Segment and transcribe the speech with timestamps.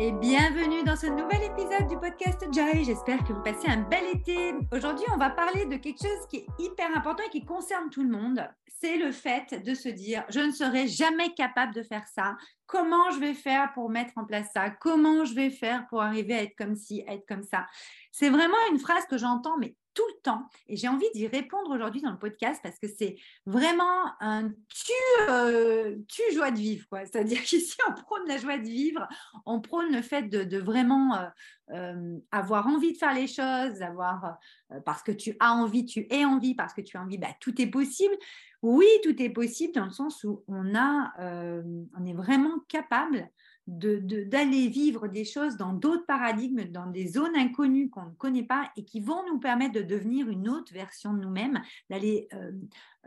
[0.00, 2.84] et bienvenue dans ce nouvel épisode du podcast Joy.
[2.84, 4.54] J'espère que vous passez un bel été.
[4.70, 8.04] Aujourd'hui, on va parler de quelque chose qui est hyper important et qui concerne tout
[8.04, 8.48] le monde.
[8.68, 12.36] C'est le fait de se dire, je ne serai jamais capable de faire ça.
[12.66, 14.70] Comment je vais faire pour mettre en place ça?
[14.70, 17.66] Comment je vais faire pour arriver à être comme ci, être comme ça?
[18.12, 20.48] C'est vraiment une phrase que j'entends, mais tout le temps.
[20.68, 23.16] Et j'ai envie d'y répondre aujourd'hui dans le podcast parce que c'est
[23.46, 24.92] vraiment un tu,
[25.28, 26.86] euh, tu joie de vivre.
[26.92, 29.08] C'est-à-dire qu'ici, on prône la joie de vivre,
[29.44, 31.26] on prône le fait de, vraiment euh,
[31.70, 34.38] euh, avoir envie de faire les choses, avoir,
[34.84, 37.60] parce que tu as envie, tu es envie, parce que tu as envie, bah, tout
[37.60, 38.14] est possible.
[38.62, 43.28] Oui, tout est possible dans le sens où on, a, on est vraiment capable
[43.68, 48.72] d'aller vivre des choses dans d'autres paradigmes, dans des zones inconnues qu'on ne connaît pas
[48.76, 52.52] et qui vont nous permettre de devenir une autre version de nous-mêmes, d'aller euh,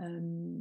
[0.01, 0.59] euh,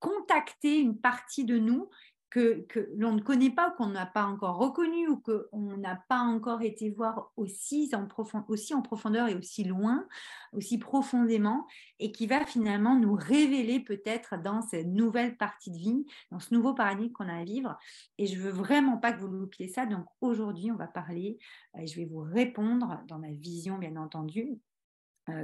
[0.00, 1.90] contacter une partie de nous
[2.30, 6.62] que, l'on ne connaît pas, qu'on n'a pas encore reconnu ou qu'on n'a pas encore
[6.62, 10.06] été voir aussi en, profondeur et aussi loin,
[10.52, 11.66] aussi profondément,
[11.98, 16.52] et qui va finalement nous révéler peut-être dans cette nouvelle partie de vie, dans ce
[16.52, 17.78] nouveau paradigme qu'on a à vivre.
[18.18, 19.86] Et je veux vraiment pas que vous loupiez ça.
[19.86, 21.38] Donc aujourd'hui, on va parler,
[21.76, 24.58] et euh, je vais vous répondre dans ma vision, bien entendu,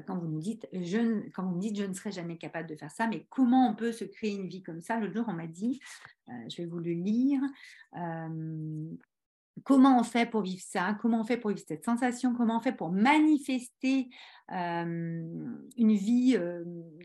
[0.07, 2.77] quand vous nous dites je quand vous me dites je ne serai jamais capable de
[2.77, 4.99] faire ça, mais comment on peut se créer une vie comme ça?
[4.99, 5.81] Le jour, on m'a dit,
[6.29, 7.41] euh, je vais vous le lire.
[7.97, 8.91] Euh,
[9.65, 10.97] comment on fait pour vivre ça?
[11.01, 12.35] Comment on fait pour vivre cette sensation?
[12.35, 14.09] Comment on fait pour manifester
[14.49, 16.39] une vie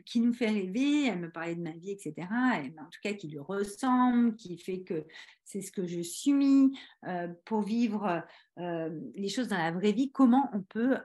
[0.06, 1.08] qui nous fait rêver?
[1.08, 2.14] Elle me parlait de ma vie, etc.
[2.64, 5.06] Et, en tout cas, qui lui ressemble, qui fait que
[5.44, 6.74] c'est ce que je suis
[7.46, 8.26] pour vivre
[8.58, 10.12] les choses dans la vraie vie.
[10.12, 10.98] Comment on peut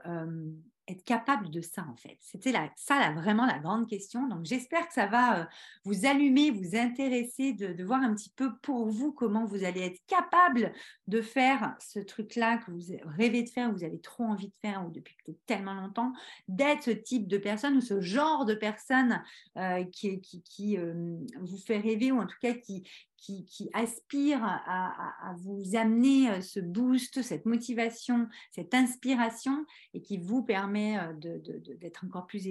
[0.87, 4.27] être capable de ça en fait C'était ça vraiment la grande question.
[4.27, 5.45] Donc j'espère que ça va euh,
[5.85, 10.01] vous allumer, vous intéresser de, voir un petit peu pour vous comment vous allez être
[10.07, 10.73] capable
[11.07, 14.85] de faire ce truc-là que vous rêvez de faire, vous avez trop envie de faire
[14.85, 15.15] ou depuis
[15.45, 16.13] tellement longtemps,
[16.47, 19.23] d'être ce type de personne ou ce genre de personne
[19.57, 22.83] euh, qui, qui, euh, vous fait rêver ou en tout cas qui,
[23.23, 30.43] qui, aspire à, vous amener euh, ce boost, cette motivation, cette inspiration et qui vous
[30.43, 31.39] permet euh,
[31.79, 32.43] d'être encore plus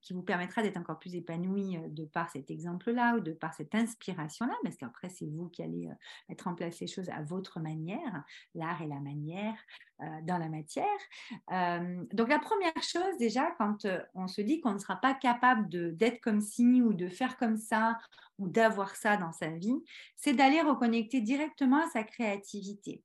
[0.00, 3.52] qui vous permettra d'être encore plus épanoui euh, de par cet exemple-là ou de par
[3.54, 5.88] cette inspiration-là, parce qu'après c'est vous qui allez
[6.28, 8.24] mettre en place les choses à votre manière,
[8.54, 9.56] l'art et la manière
[10.24, 10.86] dans la matière.
[12.12, 16.20] donc la première chose déjà, quand on se dit qu'on ne sera pas capable d'être
[16.20, 17.98] comme ci ou de faire comme ça
[18.38, 19.82] ou d'avoir ça dans sa vie,
[20.24, 23.04] c'est d'aller reconnecter directement à sa créativité.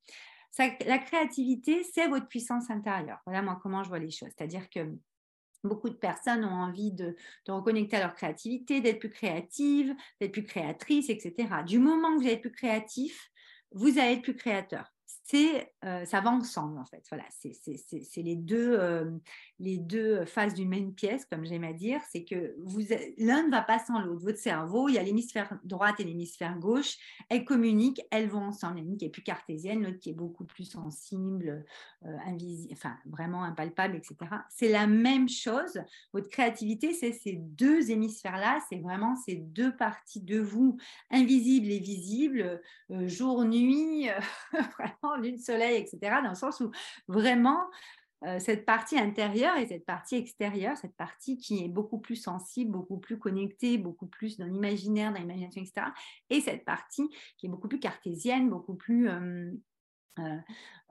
[0.58, 3.20] la créativité, c'est votre puissance intérieure.
[3.26, 4.30] Voilà moi comment je vois les choses.
[4.38, 4.80] C'est-à-dire que
[5.66, 10.32] Beaucoup de personnes ont envie de, de reconnecter à leur créativité, d'être plus créative, d'être
[10.32, 11.50] plus créatrice, etc.
[11.68, 13.30] Du moment que vous êtes plus créatif,
[13.74, 14.90] vous allez être plus créateur
[15.30, 17.04] c'est euh, ça va ensemble en fait.
[17.10, 19.12] Voilà, c'est les deux euh,
[19.60, 22.02] les deux faces d'une même pièce, comme j'aime à dire.
[22.10, 22.82] C'est que vous
[23.18, 24.24] l'un ne va pas sans l'autre.
[24.24, 26.98] Votre cerveau, il y a l'hémisphère droite et l'hémisphère gauche.
[27.30, 28.80] Elles communiquent, elles vont ensemble.
[28.80, 31.64] L'une qui est plus cartésienne, l'autre qui est beaucoup plus sensible,
[32.06, 34.16] euh, invisible, enfin vraiment impalpable, etc.
[34.50, 35.80] C'est la même chose.
[36.12, 38.60] Votre créativité, c'est ces deux hémisphères là.
[38.68, 40.78] C'est vraiment ces deux parties de vous,
[41.12, 44.08] invisibles et visibles, jour nuit,
[44.52, 46.22] vraiment lune, soleil, etc.
[46.24, 46.72] Dans le sens où
[47.08, 47.60] vraiment
[48.26, 52.72] euh, cette partie intérieure et cette partie extérieure, cette partie qui est beaucoup plus sensible,
[52.72, 55.88] beaucoup plus connectée, beaucoup plus dans l'imaginaire, dans l'imagination, etc.
[56.30, 59.52] Et cette partie qui est beaucoup plus cartésienne, beaucoup plus euh,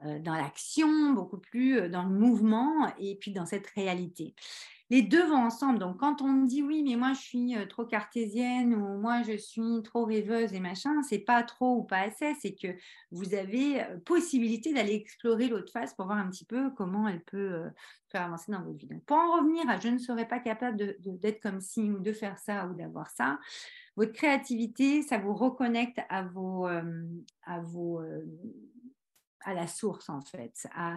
[0.03, 4.33] dans l'action, beaucoup plus dans le mouvement et puis dans cette réalité
[4.89, 5.77] les deux vont ensemble.
[5.77, 9.37] Donc, quand on dit oui, mais moi je suis euh, trop cartésienne ou moi je
[9.37, 12.67] suis trop rêveuse et machin, c'est pas trop ou pas assez, c'est que
[13.11, 17.21] vous avez euh, possibilité d'aller explorer l'autre face pour voir un petit peu comment elle
[17.21, 17.69] peut euh,
[18.07, 18.87] faire avancer dans votre vie.
[18.87, 22.11] Donc, pour en revenir à je ne serais pas capable d'être comme ci ou de
[22.11, 23.39] faire ça ou d'avoir ça,
[23.95, 28.01] votre créativité, ça vous reconnecte à vos, à vos
[29.45, 30.95] à la source en fait, à,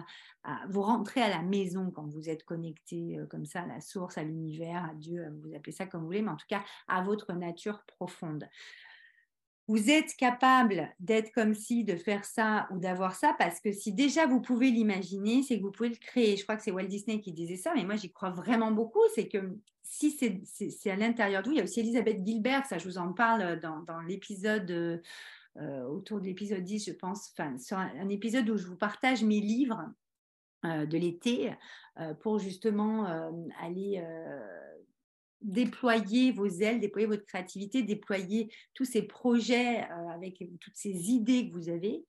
[0.69, 4.17] vous rentrez à la maison quand vous êtes connecté euh, comme ça à la source,
[4.17, 7.01] à l'univers, à Dieu, vous appelez ça comme vous voulez, mais en tout cas à
[7.01, 8.47] votre nature profonde.
[9.67, 13.93] Vous êtes capable d'être comme si, de faire ça ou d'avoir ça, parce que si
[13.93, 16.35] déjà vous pouvez l'imaginer, c'est que vous pouvez le créer.
[16.35, 18.99] Je crois que c'est Walt Disney qui disait ça, mais moi j'y crois vraiment beaucoup.
[19.15, 22.77] C'est que si c'est à l'intérieur de vous, il y a aussi Elisabeth Gilbert, ça
[22.77, 24.97] je vous en parle dans, dans l'épisode euh,
[25.57, 29.39] euh, autour de l'épisode 10, je pense, sur un, épisode où je vous partage mes
[29.39, 29.83] livres
[30.65, 31.53] euh, de l'été
[31.99, 33.05] euh, pour justement
[33.61, 34.03] aller
[35.41, 39.83] déployer vos ailes, déployer votre créativité, déployer tous ces projets
[40.13, 42.05] avec toutes ces idées que vous avez.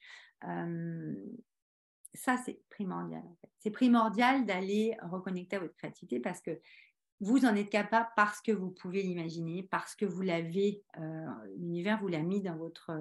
[2.14, 3.25] ça, c'est primordial.
[3.58, 6.61] C'est primordial d'aller reconnecter à votre créativité parce que
[7.20, 10.85] vous en êtes capable parce que vous pouvez l'imaginer, parce que vous l'avez,
[11.56, 12.93] l'univers vous l'a mis dans votre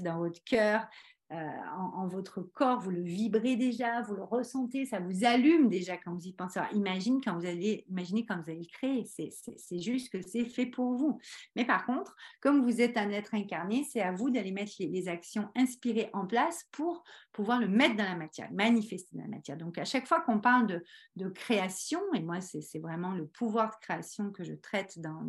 [0.00, 0.86] dans votre cœur,
[1.32, 1.36] euh,
[1.76, 6.14] en, votre corps, vous le vibrez déjà, vous le ressentez, ça vous allume déjà quand
[6.14, 6.60] vous y pensez.
[6.72, 10.66] imagine quand vous allez, imaginez quand vous allez le créer, c'est juste que c'est fait
[10.66, 11.18] pour vous.
[11.56, 15.08] Mais par contre, comme vous êtes un être incarné, c'est à vous d'aller mettre les,
[15.08, 19.56] actions inspirées en place pour pouvoir le mettre dans la matière, manifester dans la matière.
[19.56, 20.82] Donc à chaque fois qu'on parle
[21.16, 25.28] de, création, et moi c'est vraiment le pouvoir de création que je traite dans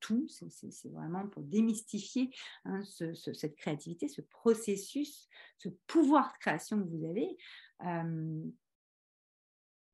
[0.00, 2.30] tout, c'est vraiment pour démystifier
[2.66, 7.36] hein, cette créativité, ce processus ce pouvoir de création que vous avez,
[7.84, 8.42] euh,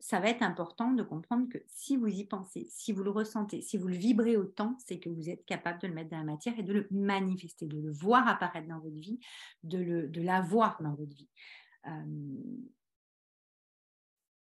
[0.01, 3.61] ça va être important de comprendre que si vous y pensez, si vous le ressentez,
[3.63, 6.25] si vous le vibrez autant, c'est que vous êtes capable de le mettre dans la
[6.25, 9.19] matière et de le manifester, de le voir apparaître dans votre vie,
[9.65, 11.29] de, le, de l'avoir dans votre vie.
[11.87, 12.37] Euh,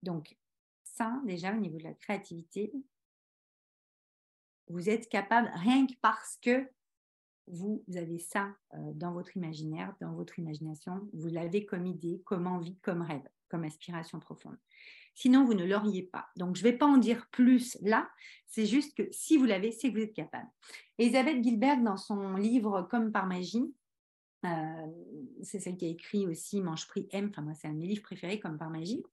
[0.03, 0.37] donc,
[0.83, 2.71] ça, déjà, au niveau de la créativité,
[4.67, 6.69] vous êtes capable, rien que parce que
[7.51, 12.47] vous avez ça euh, dans votre imaginaire, dans votre imagination, vous l'avez comme idée, comme
[12.47, 14.57] envie, comme rêve, comme aspiration profonde.
[15.13, 16.27] Sinon, vous ne l'auriez pas.
[16.37, 18.09] Donc, je ne vais pas en dire plus là,
[18.47, 20.47] c'est juste que si vous l'avez, c'est que vous êtes capable.
[20.97, 23.73] Elisabeth Gilbert, dans son livre Comme par magie,
[24.45, 24.87] euh,
[25.43, 27.85] c'est celle qui a écrit aussi Mange Prix M, enfin moi c'est un de mes
[27.85, 29.03] livres préférés comme par magie,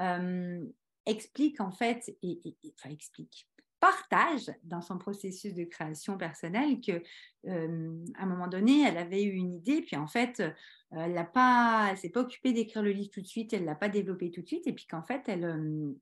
[0.00, 0.64] euh,
[1.04, 2.40] explique en fait, et,
[2.78, 3.46] enfin explique,
[3.80, 7.02] partage dans son processus de création personnelle que
[7.46, 10.50] euh, à un moment donné, elle avait eu une idée, puis en fait, euh,
[10.90, 13.88] elle ne pas, s'est pas occupée d'écrire le livre tout de suite, elle l'a pas
[13.88, 15.92] développé tout de suite, et puis qu'en fait, elle, euh,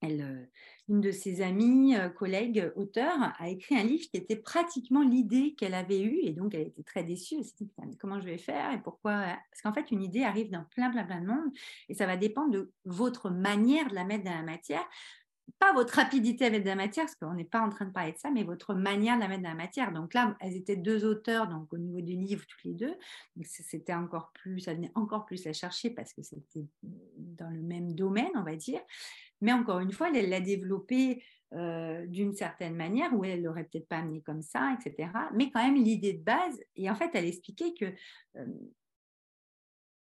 [0.00, 0.48] elle,
[0.88, 5.72] une de ses amies, collègues, auteurs, a écrit un livre qui était pratiquement l'idée qu'elle
[5.72, 7.36] avait eue, et donc elle était très déçue.
[7.38, 7.54] Elle s'est
[7.86, 10.90] dit, comment je vais faire et pourquoi Parce qu'en fait, une idée arrive dans plein,
[10.90, 11.50] plein, plein de monde,
[11.88, 14.86] et ça va dépendre de votre manière de la mettre dans la matière
[15.58, 17.92] pas votre rapidité à mettre de la matière, parce qu'on n'est pas en train de
[17.92, 19.92] parler de ça, mais votre manière de la mettre dans la matière.
[19.92, 22.94] Donc là, elles étaient deux auteurs, donc au niveau du livre, toutes les deux.
[23.42, 27.92] C'était encore plus, ça venait encore plus la chercher parce que c'était dans le même
[27.94, 28.80] domaine, on va dire.
[29.40, 33.86] Mais encore une fois, elle l'a développé euh, d'une certaine manière, où elle l'aurait peut-être
[33.86, 35.10] pas amené comme ça, etc.
[35.34, 37.84] Mais quand même, l'idée de base, et en fait, elle expliquait que
[38.36, 38.46] euh,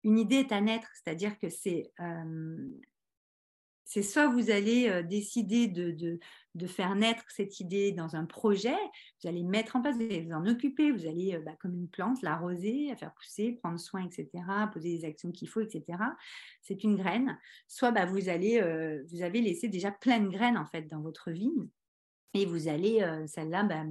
[0.05, 2.69] une idée est à naître, c'est-à-dire que c'est euh,
[3.88, 6.20] c'est soit vous allez décider de,
[6.67, 8.76] faire naître cette idée dans un projet,
[9.23, 11.88] vous allez mettre en place, vous allez vous en occuper, vous allez, bah, comme une
[11.88, 14.29] plante, l'arroser, la faire pousser, prendre soin, etc.,
[14.70, 15.99] poser les actions qu'il faut, etc.
[16.61, 17.38] C'est une graine.
[17.67, 18.61] Soit bah, vous, allez,
[19.11, 21.50] vous avez laissé déjà plein de graines en fait dans votre vie.
[22.34, 23.84] Et vous allez, celle-là, bah,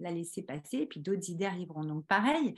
[0.00, 1.84] la laisser passer, puis d'autres idées arriveront.
[1.84, 2.54] Donc, pareil,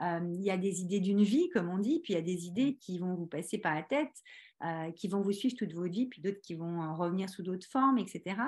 [0.00, 2.46] il y a des idées d'une vie, comme on dit, puis il y a des
[2.46, 4.14] idées qui vont vous passer par la tête.
[4.64, 7.44] Euh, qui vont vous suivre toute votre vie, puis d'autres qui vont euh, revenir sous
[7.44, 8.40] d'autres formes, etc.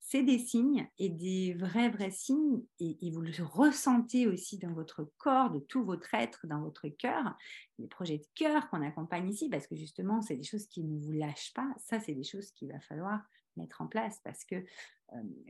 [0.00, 5.08] C'est des signes et des vrais, vrais signes, et, vous le ressentez aussi dans votre
[5.16, 7.36] corps, de tout votre être, dans votre cœur.
[7.78, 10.98] Les projets de cœur qu'on accompagne ici, parce que justement, c'est des choses qui ne
[10.98, 11.72] vous lâchent pas.
[11.76, 13.20] Ça, c'est des choses qu'il va falloir
[13.56, 14.64] mettre en place parce que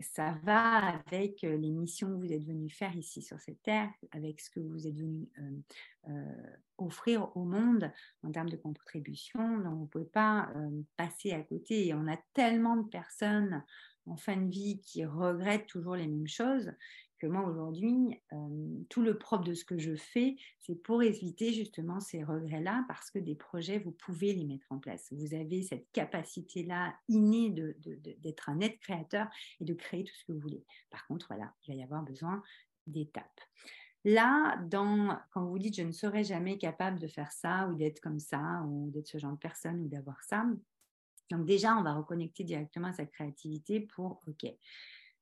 [0.00, 4.40] ça va avec les missions que vous êtes venu faire ici sur cette terre, avec
[4.40, 5.28] ce que vous êtes venu
[6.78, 7.90] offrir au monde
[8.22, 9.58] en termes de contribution.
[9.58, 10.52] Donc, vous ne pouvez pas
[10.96, 11.88] passer à côté.
[11.88, 13.64] Et on a tellement de personnes
[14.06, 16.72] en fin de vie qui regrettent toujours les mêmes choses
[17.18, 21.52] que moi aujourd'hui, euh, tout le propre de ce que je fais, c'est pour éviter
[21.52, 25.08] justement ces regrets-là, parce que des projets, vous pouvez les mettre en place.
[25.12, 29.28] Vous avez cette capacité-là innée d'être un être créateur
[29.60, 30.64] et de créer tout ce que vous voulez.
[30.90, 32.42] Par contre, voilà, il va y avoir besoin
[32.86, 33.40] d'étapes.
[34.04, 38.00] Là, dans, quand vous dites je ne serai jamais capable de faire ça ou d'être
[38.00, 40.46] comme ça ou d'être ce genre de personne ou d'avoir ça,
[41.30, 44.46] donc déjà, on va reconnecter directement à sa créativité pour, OK,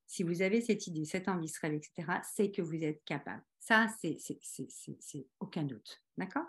[0.06, 3.42] si vous avez cette idée, cette envie, rêve, etc., c'est que vous êtes capable.
[3.58, 6.02] Ça, c'est aucun doute.
[6.16, 6.46] D'accord?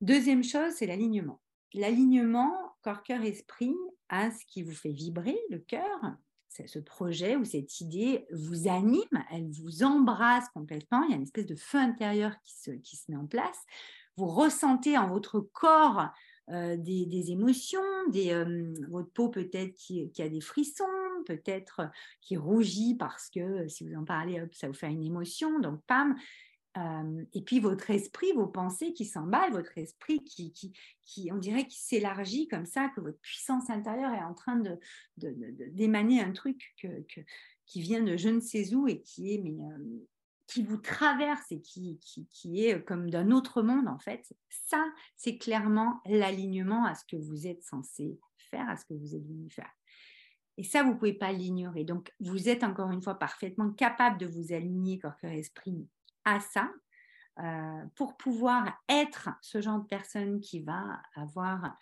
[0.00, 1.40] Deuxième chose, c'est l'alignement.
[1.72, 3.74] L'alignement corps, cœur, esprit
[4.08, 6.16] à ce qui vous fait vibrer le cœur.
[6.48, 11.02] Ce projet ou cette idée vous anime, elle vous embrasse complètement.
[11.04, 13.58] Il y a une espèce de feu intérieur qui se, qui se met en place.
[14.16, 16.10] Vous ressentez en votre corps
[16.50, 20.84] euh, des, émotions, des, euh, votre peau peut-être qui, a des frissons,
[21.24, 25.80] peut-être qui rougit parce que si vous en parlez, ça vous fait une émotion, donc
[25.86, 26.14] pam.
[26.76, 30.52] Euh, et puis votre esprit, vos pensées qui s'emballent, votre esprit qui,
[31.04, 34.78] qui, on dirait, qui s'élargit comme ça, que votre puissance intérieure est en train de,
[35.16, 36.74] d'émaner un truc
[37.64, 39.56] qui vient de je ne sais où et qui est mais,
[40.46, 41.98] qui vous traverse et qui,
[42.30, 44.84] qui, est comme d'un autre monde, en fait, ça,
[45.16, 49.26] c'est clairement l'alignement à ce que vous êtes censé faire, à ce que vous êtes
[49.26, 49.70] venu faire.
[50.56, 51.84] Et ça, vous ne pouvez pas l'ignorer.
[51.84, 55.88] Donc, vous êtes encore une fois parfaitement capable de vous aligner corps, cœur, esprit
[56.24, 56.70] à ça
[57.40, 61.76] euh, pour pouvoir être ce genre de personne qui va avoir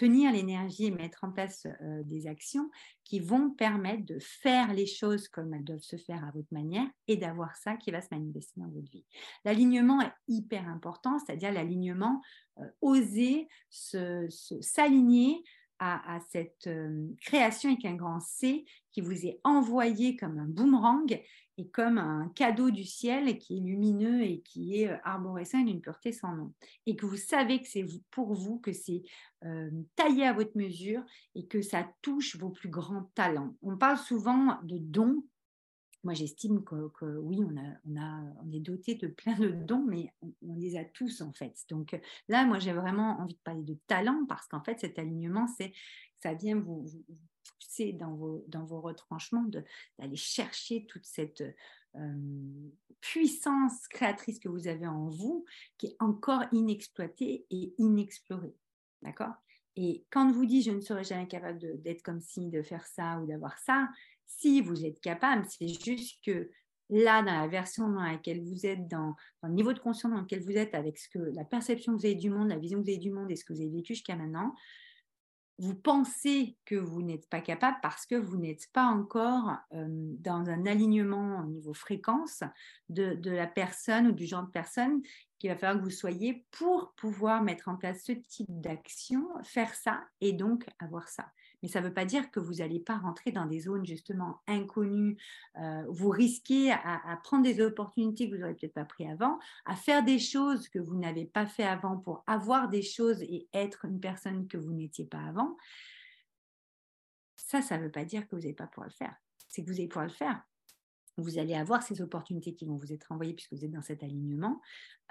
[0.00, 2.70] tenir l'énergie et mettre en place euh, des actions
[3.04, 6.86] qui vont permettre de faire les choses comme elles doivent se faire à votre manière
[7.06, 9.04] et d'avoir ça qui va se manifester dans votre vie.
[9.44, 12.22] L'alignement est hyper important, c'est-à-dire l'alignement,
[12.60, 15.44] euh, oser s'aligner
[15.82, 21.18] à, cette euh, création avec un grand C qui vous est envoyé comme un boomerang
[21.68, 26.12] comme un cadeau du ciel qui est lumineux et qui est euh, arborescent d'une pureté
[26.12, 26.52] sans nom.
[26.86, 29.02] Et que vous savez que c'est pour vous, que c'est
[29.44, 31.02] euh, taillé à votre mesure
[31.34, 33.54] et que ça touche vos plus grands talents.
[33.62, 35.22] On parle souvent de dons
[36.02, 40.84] moi, j'estime que, oui, on, est doté de plein de dons, mais on, les a
[40.84, 41.54] tous en fait.
[41.68, 41.98] Donc
[42.28, 45.72] là, moi, j'ai vraiment envie de parler de talent parce qu'en fait, cet alignement, c'est
[46.16, 46.86] ça vient vous,
[47.58, 49.46] pousser dans vos, dans vos retranchements
[49.98, 51.42] d'aller chercher toute cette
[53.00, 55.44] puissance créatrice que vous avez en vous
[55.78, 58.54] qui est encore inexploitée et inexplorée.
[59.02, 59.34] D'accord?
[59.76, 63.18] Et quand vous dites je ne serai jamais capable d'être comme ci, de faire ça
[63.20, 63.88] ou d'avoir ça,
[64.26, 66.50] si vous êtes capable, c'est juste que
[66.90, 70.42] là, dans la version dans laquelle vous êtes, dans, le niveau de conscience dans lequel
[70.42, 72.84] vous êtes, avec ce que, la perception que vous avez du monde, la vision que
[72.84, 74.54] vous avez du monde et ce que vous avez vécu jusqu'à maintenant,
[75.60, 80.48] vous pensez que vous n'êtes pas capable parce que vous n'êtes pas encore euh, dans
[80.48, 82.42] un alignement au niveau fréquence
[82.88, 85.02] de, de, la personne ou du genre de personne
[85.38, 89.74] qu'il va falloir que vous soyez pour pouvoir mettre en place ce type d'action, faire
[89.74, 91.30] ça et donc avoir ça
[91.62, 94.40] mais ça ne veut pas dire que vous n'allez pas rentrer dans des zones justement
[94.46, 95.16] inconnues.
[95.56, 99.76] Euh, vous risquez à, prendre des opportunités que vous n'aurez peut-être pas pris avant, à
[99.76, 103.84] faire des choses que vous n'avez pas fait avant pour avoir des choses et être
[103.84, 105.56] une personne que vous n'étiez pas avant.
[107.36, 109.14] Ça, ça ne veut pas dire que vous n'allez pas pouvoir le faire.
[109.48, 110.42] C'est que vous allez pouvoir le faire
[111.20, 114.02] vous allez avoir ces opportunités qui vont vous être envoyées puisque vous êtes dans cet
[114.02, 114.60] alignement.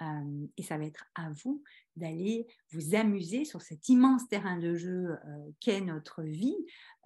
[0.02, 1.62] Euh, et ça va être à vous
[1.96, 6.56] d'aller vous amuser sur cet immense terrain de jeu euh, qu'est notre vie,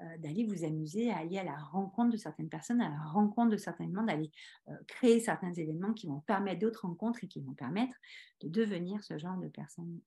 [0.01, 3.51] euh, d'aller vous amuser à aller à la rencontre de certaines personnes, à la rencontre
[3.51, 4.31] de certains événements, d'aller
[4.87, 7.97] créer certains événements qui vont permettre d'autres rencontres et qui vont permettre
[8.41, 10.01] de devenir ce genre de personne.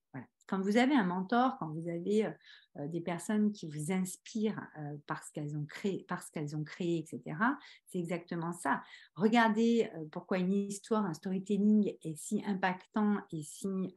[0.48, 2.32] Quand vous avez un mentor, quand vous avez euh,
[2.78, 7.00] euh, des personnes qui vous inspirent euh, parce qu'elles ont créé, parce qu'elles ont créé,
[7.00, 7.38] etc.
[7.86, 8.82] C'est exactement ça.
[9.16, 13.94] Regardez pourquoi une histoire, un storytelling est si impactant et si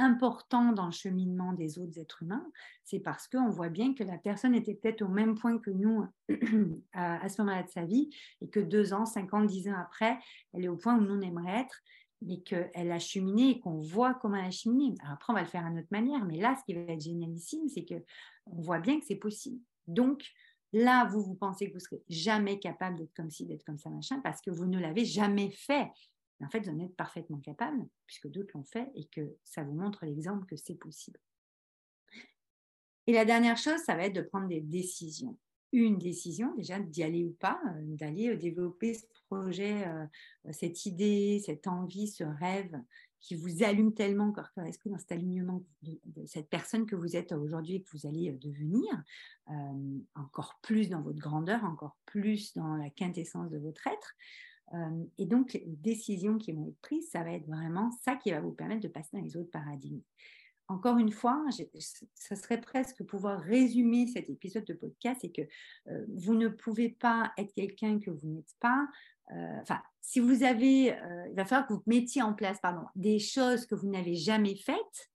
[0.00, 2.46] important dans le cheminement des autres êtres humains,
[2.84, 6.06] c'est parce qu'on voit bien que la personne était peut-être au même point que nous
[6.92, 8.10] à, ce moment-là de sa vie
[8.40, 10.18] et que deux ans, cinq ans, dix ans après,
[10.54, 11.82] elle est au point où nous on aimerait être
[12.22, 14.94] mais qu'elle a cheminé et qu'on voit comment elle a cheminé.
[15.10, 17.66] après, on va le faire à notre manière, mais là, ce qui va être génialissime,
[17.68, 19.58] c'est qu'on voit bien que c'est possible.
[19.86, 20.22] Donc,
[20.72, 23.88] là, vous, vous pensez que vous serez jamais capable d'être comme ci, d'être comme ça,
[23.88, 25.88] machin, parce que vous ne l'avez jamais fait.
[26.44, 29.74] En fait, vous en êtes parfaitement capable, puisque d'autres l'ont fait, et que ça vous
[29.74, 31.20] montre l'exemple que c'est possible.
[33.06, 35.36] Et la dernière chose, ça va être de prendre des décisions
[35.72, 40.06] une décision déjà d'y aller ou pas, euh, d'aller euh, développer ce projet, euh,
[40.52, 42.76] cette idée, cette envie, ce rêve
[43.20, 47.16] qui vous allume tellement corps, cœur, esprit dans cet alignement de, cette personne que vous
[47.16, 48.88] êtes aujourd'hui et que vous allez devenir,
[50.14, 54.14] encore plus dans votre grandeur, encore plus dans la quintessence de votre être.
[55.18, 58.40] Et donc, les décisions qui vont être prises, ça va être vraiment ça qui va
[58.40, 60.02] vous permettre de passer dans les autres paradigmes
[60.70, 61.44] encore une fois,
[62.14, 65.42] ce serait presque pouvoir résumer cet épisode de podcast et que
[65.88, 68.86] euh, vous ne pouvez pas être quelqu'un que vous n'êtes pas.
[69.32, 72.86] Euh, enfin, si vous avez, euh, il va falloir que vous mettiez en place, pardon,
[72.94, 75.10] des choses que vous n'avez jamais faites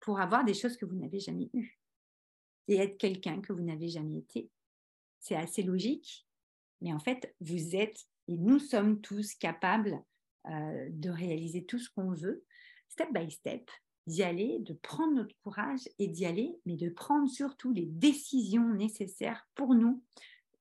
[0.00, 1.78] pour avoir des choses que vous n'avez jamais eues
[2.68, 4.50] et être quelqu'un que vous n'avez jamais été.
[5.20, 6.26] C'est assez logique,
[6.80, 10.02] mais en fait, vous êtes et nous sommes tous capables
[10.44, 12.44] de réaliser tout ce qu'on veut,
[12.88, 13.70] step by step,
[14.06, 18.74] d'y aller, de prendre notre courage et d'y aller, mais de prendre surtout les décisions
[18.74, 20.02] nécessaires pour nous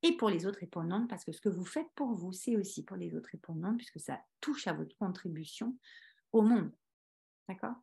[0.03, 2.83] et pour les autres nous, parce que ce que vous faites pour vous, c'est aussi
[2.83, 5.77] pour les autres nous, puisque ça touche à votre contribution
[6.31, 6.71] au monde.
[7.47, 7.75] D'accord?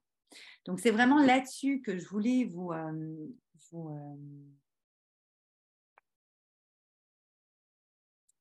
[0.64, 3.28] Donc c'est vraiment là-dessus que je voulais vous, euh,
[3.74, 4.16] euh,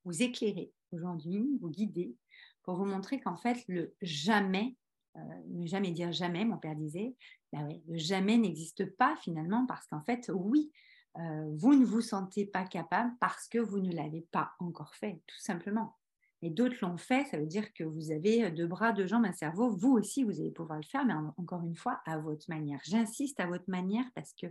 [0.03, 2.15] vous éclairer aujourd'hui, vous guider,
[2.63, 4.75] pour vous montrer qu'en fait, le jamais
[5.17, 7.15] euh, ne jamais dire jamais, mon père disait,
[7.51, 10.71] ben le jamais n'existe pas finalement parce qu'en fait, oui,
[11.17, 15.21] euh, vous ne vous sentez pas capable parce que vous ne l'avez pas encore fait,
[15.25, 15.96] tout simplement.
[16.41, 19.33] Et d'autres l'ont fait, ça veut dire que vous avez deux bras, deux jambes, un
[19.33, 19.69] cerveau.
[19.69, 22.79] Vous aussi, vous allez pouvoir le faire, mais encore une fois, à votre manière.
[22.83, 24.47] J'insiste à votre manière parce que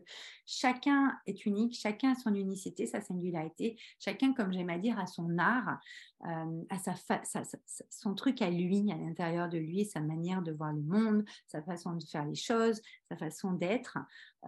[0.47, 5.07] chacun est unique, chacun a son unicité, sa singularité, chacun, comme j'aime à dire, a
[5.07, 5.79] son art,
[6.25, 7.43] euh, a sa,
[7.91, 11.63] son truc à lui, à l'intérieur de lui, sa manière de voir le monde, sa
[11.63, 13.99] façon de faire les choses, sa façon d'être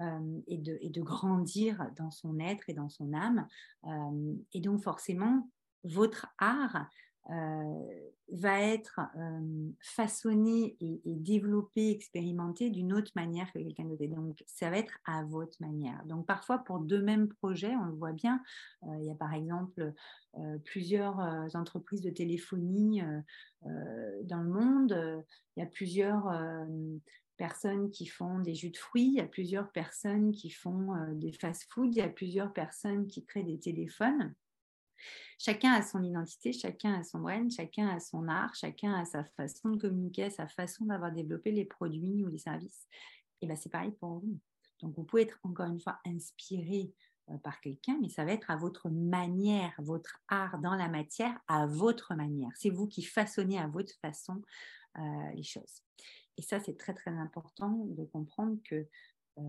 [0.00, 3.46] euh, et, de, et, de, grandir dans son être et dans son âme.
[3.84, 5.48] Euh, et donc, forcément,
[5.84, 6.88] votre art,
[8.30, 14.04] va être euh, façonné et, développé, expérimenté d'une autre manière que quelqu'un d'autre.
[14.06, 16.04] Donc, ça va être à votre manière.
[16.04, 18.42] Donc, parfois, pour deux mêmes projets, on le voit bien,
[18.84, 19.92] euh, il y a par exemple
[20.64, 21.18] plusieurs
[21.54, 23.02] entreprises de téléphonie
[23.62, 25.24] dans le monde,
[25.56, 26.32] il y a plusieurs
[27.36, 31.32] personnes qui font des jus de fruits, il y a plusieurs personnes qui font des
[31.32, 34.32] fast-foods, il y a plusieurs personnes qui créent des téléphones.
[35.38, 39.24] Chacun a son identité, chacun a son brand, chacun a son art, chacun a sa
[39.24, 42.86] façon de communiquer, sa façon d'avoir développé les produits ou les services.
[43.40, 44.38] Et bien, c'est pareil pour vous.
[44.80, 46.92] Donc, vous pouvez être encore une fois inspiré
[47.30, 51.38] euh, par quelqu'un, mais ça va être à votre manière, votre art dans la matière,
[51.46, 52.50] à votre manière.
[52.54, 54.42] C'est vous qui façonnez à votre façon
[54.98, 55.82] euh, les choses.
[56.36, 58.86] Et ça, c'est très, très important de comprendre que
[59.38, 59.42] euh,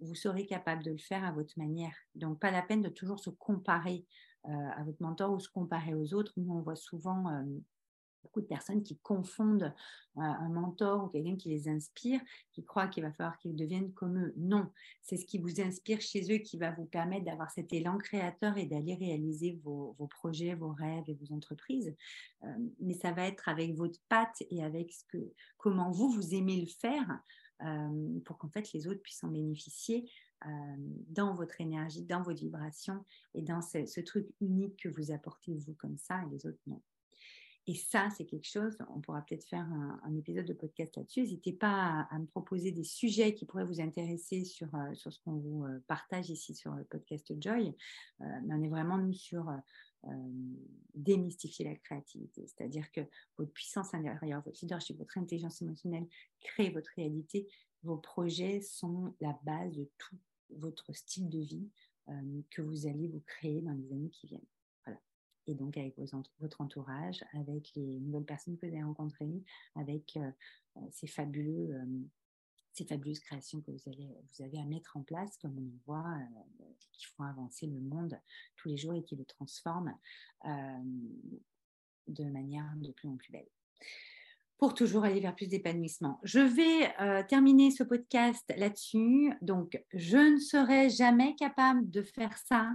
[0.00, 1.96] vous serez capable de le faire à votre manière.
[2.14, 4.06] Donc, pas la peine de toujours se comparer
[4.44, 6.32] à votre mentor ou se comparer aux autres.
[6.36, 7.42] Nous, on voit souvent euh,
[8.22, 9.72] beaucoup de personnes qui confondent
[10.16, 12.20] un mentor ou quelqu'un qui les inspire,
[12.52, 14.32] qui croient qu'il va falloir qu'ils deviennent comme eux.
[14.36, 14.70] Non,
[15.02, 18.56] c'est ce qui vous inspire chez eux qui va vous permettre d'avoir cet élan créateur
[18.56, 21.94] et d'aller réaliser vos, projets, vos rêves et vos entreprises.
[22.80, 26.60] mais ça va être avec votre patte et avec ce que, comment vous, vous aimez
[26.60, 27.20] le faire
[27.62, 30.23] euh, pour qu'en fait les autres puissent en bénéficier euh,
[31.08, 35.74] dans votre énergie, dans votre vibration et dans ce, truc unique que vous apportez vous
[35.74, 36.82] comme ça et les autres non.
[37.66, 39.66] Et ça, c'est quelque chose, on pourra peut-être faire
[40.02, 41.20] un, épisode de podcast là-dessus.
[41.20, 45.18] N'hésitez pas à, me proposer des sujets qui pourraient vous intéresser sur, euh, sur ce
[45.20, 47.74] qu'on vous partage ici sur le podcast Joy.
[48.20, 49.50] mais on est vraiment, nous, sur
[50.94, 52.46] démystifier la créativité.
[52.46, 53.00] C'est-à-dire que
[53.36, 56.06] votre puissance intérieure, votre leadership, votre intelligence émotionnelle
[56.40, 57.46] crée votre réalité.
[57.84, 60.16] Vos projets sont la base de tout
[60.50, 61.70] votre style de vie
[62.50, 64.46] que vous allez vous créer dans les années qui viennent.
[64.84, 65.00] Voilà.
[65.46, 65.98] Et donc avec
[66.40, 69.42] votre entourage, avec les nouvelles personnes que vous allez rencontrer,
[69.74, 70.18] avec
[70.90, 71.74] ces fabuleux
[72.74, 74.08] ces fabuleuses créations que vous, allez,
[74.40, 76.18] avez à mettre en place, comme on voit,
[76.60, 78.20] euh, qui font avancer le monde
[78.56, 79.96] tous les jours et qui le transforment
[80.44, 80.82] euh,
[82.08, 83.48] de manière de plus en plus belle.
[84.64, 86.18] Pour toujours aller vers plus d'épanouissement.
[86.22, 89.30] Je vais euh, terminer ce podcast là-dessus.
[89.42, 92.70] Donc, je ne serai jamais capable de faire ça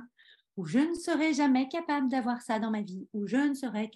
[0.55, 3.89] ou je ne serai jamais capable d'avoir ça dans ma vie, ou je ne serai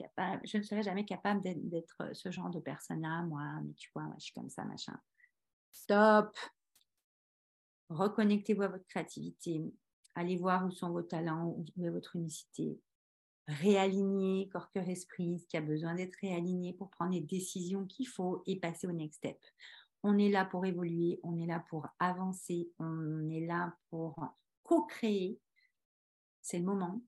[0.44, 4.34] je ne jamais capable d'être ce genre de personne-là, moi, mais tu vois, je suis
[4.34, 4.98] comme ça, machin.
[5.72, 6.36] Stop.
[7.90, 9.72] Reconnectez-vous à votre créativité.
[10.16, 12.80] Allez voir où sont vos talents, où est votre unicité.
[13.48, 18.08] Réalignez corps, cœur, esprit, ce qui a besoin d'être réaligné pour prendre les décisions qu'il
[18.08, 19.38] faut et passer au next step.
[20.04, 24.16] On est là pour évoluer, on est là pour avancer, on est là pour
[24.64, 25.40] co-créer.
[26.42, 27.02] C'est le moment.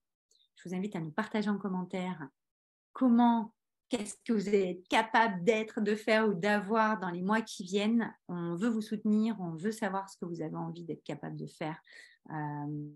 [0.55, 2.27] Je vous invite à nous partager en commentaire
[2.93, 3.53] comment
[3.89, 8.13] qu'est-ce que vous êtes capable d'être, de faire ou d'avoir dans les mois qui viennent.
[8.27, 11.47] On veut vous soutenir, on veut savoir ce que vous avez envie d'être capable de
[11.47, 11.79] faire.
[12.31, 12.89] Euh,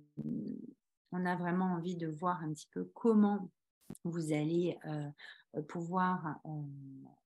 [1.12, 3.50] on a vraiment envie de voir un petit peu comment
[4.04, 6.50] vous allez euh, pouvoir euh,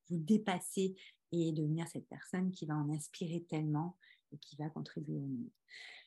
[0.10, 0.96] vous dépasser
[1.32, 3.98] et devenir cette personne qui va en inspirer tellement
[4.32, 5.50] et qui va contribuer au monde.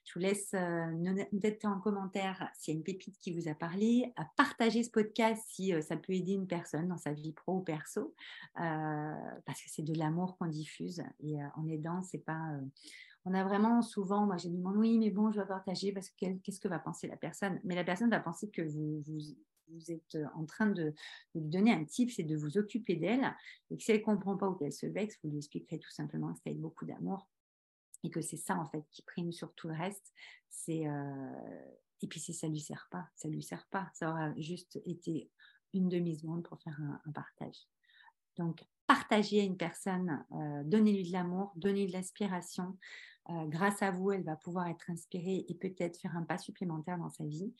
[0.07, 4.13] Je vous laisse peut-être en commentaire s'il y a une pépite qui vous a parlé,
[4.15, 7.57] à partager ce podcast si euh, ça peut aider une personne dans sa vie pro
[7.57, 8.15] ou perso,
[8.61, 12.53] euh, parce que c'est de l'amour qu'on diffuse et euh, en aidant, c'est pas.
[13.27, 16.33] On a vraiment souvent, moi j'ai dit oui, mais bon, je vais partager parce que
[16.39, 17.61] qu'est-ce que va penser la personne?
[17.65, 20.95] Mais la personne va penser que vous, êtes en train de,
[21.35, 23.35] lui donner un tip, c'est de vous occuper d'elle.
[23.71, 25.91] Et que si elle ne comprend pas ou qu'elle se vexe, vous lui expliquerez tout
[25.91, 27.29] simplement que c'est avec beaucoup d'amour?
[28.05, 30.13] Et que c'est ça en fait qui prime sur tout le reste.
[30.69, 31.61] Euh,
[32.03, 33.91] et puis si ça lui sert pas, ça lui sert pas.
[33.93, 35.29] Ça aura juste été
[35.75, 37.67] une demi seconde pour faire un, partage.
[38.37, 42.77] Donc partagez à une personne, euh, donnez-lui de l'amour, donnez-lui de l'inspiration.
[43.31, 46.99] Euh, grâce à vous, elle va pouvoir être inspirée et peut-être faire un pas supplémentaire
[46.99, 47.53] dans sa vie.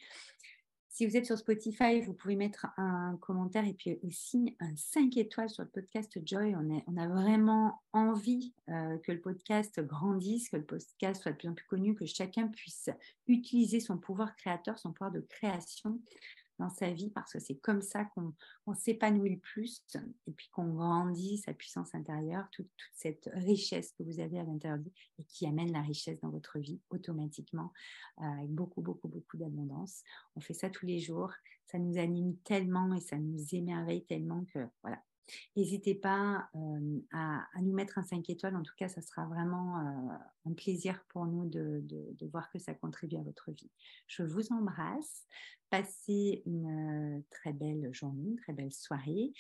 [0.97, 5.15] Si vous êtes sur Spotify, vous pouvez mettre un commentaire et puis aussi un 5
[5.19, 6.55] étoiles sur le podcast Joy.
[6.57, 11.49] On, a vraiment envie euh, que le podcast grandisse, que le podcast soit de plus
[11.49, 12.89] en plus connu, que chacun puisse
[13.27, 16.01] utiliser son pouvoir créateur, son pouvoir de création
[16.59, 19.83] dans sa vie parce que c'est comme ça qu'on s'épanouit le plus
[20.27, 24.79] et puis qu'on grandit sa puissance intérieure, toute, cette richesse que vous avez à l'intérieur
[24.79, 27.73] de vous et qui amène la richesse dans votre vie automatiquement
[28.21, 30.03] euh, avec beaucoup, beaucoup, beaucoup d'abondance.
[30.35, 31.33] On fait ça tous les jours.
[31.67, 35.03] Ça nous anime tellement et ça nous émerveille tellement que voilà,
[35.57, 38.57] N'hésitez pas euh, à, nous mettre un 5 étoiles.
[38.57, 41.83] En tout cas, ça sera vraiment euh, un plaisir pour nous de,
[42.31, 43.71] voir que ça contribue à votre vie.
[44.07, 45.27] Je vous embrasse.
[45.71, 49.33] Passez une euh, très belle journée, une très belle soirée.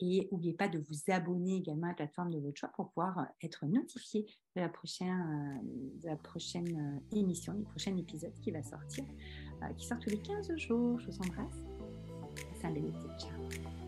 [0.00, 3.28] Et n'oubliez pas de vous abonner également à la plateforme de votre choix pour pouvoir
[3.40, 4.26] être notifié
[4.56, 5.60] de la prochaine,
[6.02, 9.04] de la prochaine émission, du prochain épisode qui va sortir,
[9.76, 10.98] qui sort tous les 15 jours.
[10.98, 11.66] Je vous embrasse.
[13.18, 13.81] Ciao.